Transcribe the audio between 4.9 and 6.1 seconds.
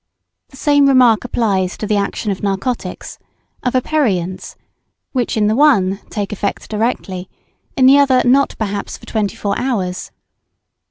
which, in the one,